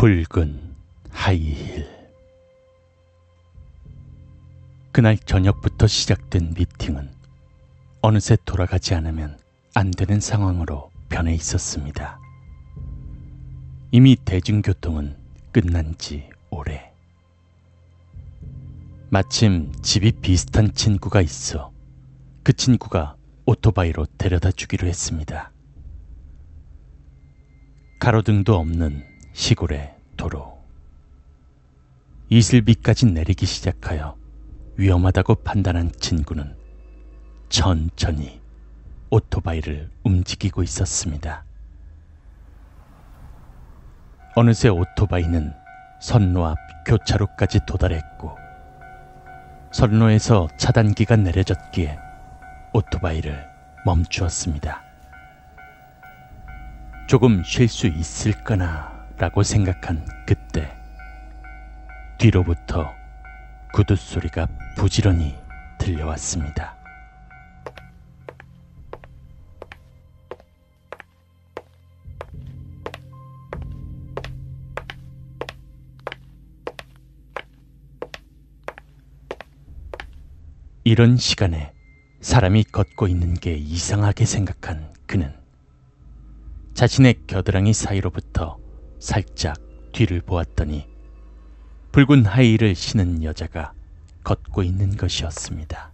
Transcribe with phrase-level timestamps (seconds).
[0.00, 0.58] 붉은
[1.10, 1.86] 하이힐.
[4.92, 7.10] 그날 저녁부터 시작된 미팅은
[8.00, 9.38] 어느새 돌아가지 않으면
[9.74, 12.18] 안 되는 상황으로 변해 있었습니다.
[13.90, 15.18] 이미 대중교통은
[15.52, 16.90] 끝난 지 오래.
[19.10, 21.72] 마침 집이 비슷한 친구가 있어
[22.42, 25.52] 그 친구가 오토바이로 데려다 주기로 했습니다.
[27.98, 30.60] 가로등도 없는 시골의 도로.
[32.28, 34.18] 이슬비까지 내리기 시작하여
[34.76, 36.54] 위험하다고 판단한 친구는
[37.48, 38.38] 천천히
[39.08, 41.42] 오토바이를 움직이고 있었습니다.
[44.36, 45.54] 어느새 오토바이는
[46.02, 48.36] 선로 앞 교차로까지 도달했고
[49.72, 51.98] 선로에서 차단기가 내려졌기에
[52.74, 53.48] 오토바이를
[53.86, 54.82] 멈추었습니다.
[57.08, 60.74] 조금 쉴 수 있을까나 라고 생각한 그때
[62.16, 62.90] 뒤로부터
[63.74, 65.36] 구두 소리가 부지런히
[65.78, 66.74] 들려왔습니다.
[80.82, 81.74] 이런 시간에
[82.22, 85.34] 사람이 걷고 있는 게 이상하게 생각한 그는
[86.72, 88.58] 자신의 겨드랑이 사이로부터
[89.00, 89.56] 살짝
[89.92, 90.86] 뒤를 보았더니
[91.90, 93.72] 붉은 하이를 신은 여자가
[94.22, 95.90] 걷고 있는 것이었습니다.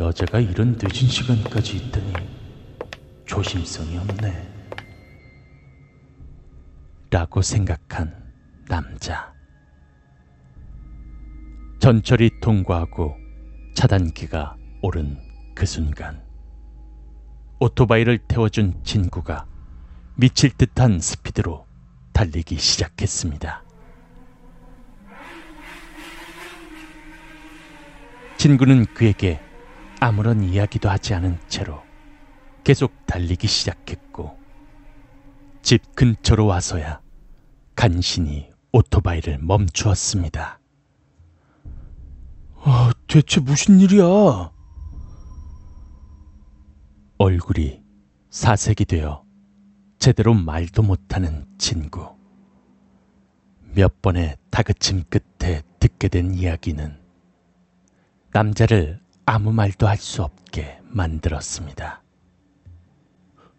[0.00, 2.12] 여자가 이런 늦은 시간까지 있다니
[3.26, 4.54] 조심성이 없네.
[7.10, 8.32] 라고 생각한
[8.68, 9.32] 남자.
[11.80, 13.16] 전철이 통과하고
[13.74, 15.18] 차단기가 오른
[15.54, 16.24] 그 순간
[17.58, 19.46] 오토바이를 태워준 친구가
[20.16, 21.66] 미칠 듯한 스피드로
[22.12, 23.62] 달리기 시작했습니다.
[28.36, 29.40] 친구는 그에게
[30.00, 31.82] 아무런 이야기도 하지 않은 채로
[32.62, 34.38] 계속 달리기 시작했고
[35.62, 37.00] 집 근처로 와서야
[37.74, 40.60] 간신히 오토바이를 멈추었습니다.
[42.66, 44.53] 아, 대체 무슨 일이야?
[47.18, 47.82] 얼굴이
[48.30, 49.24] 사색이 되어
[49.98, 52.14] 제대로 말도 못하는 친구.
[53.74, 57.00] 몇 번의 다그침 끝에 듣게 된 이야기는
[58.32, 62.02] 남자를 아무 말도 할 수 없게 만들었습니다.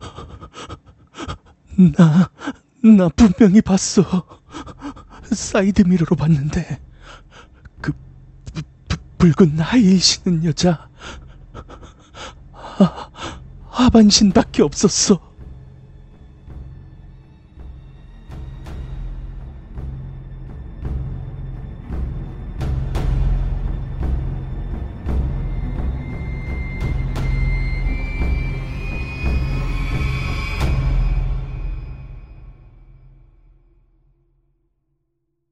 [1.96, 2.30] 나,
[2.82, 4.02] 나 분명히 봤어.
[5.24, 6.80] 사이드미러로 봤는데,
[7.80, 7.92] 그,
[8.52, 8.96] 부, 부,
[9.32, 10.88] 붉은 하이힐 신은 여자, 하,
[13.84, 15.20] 하반신밖에 없었어.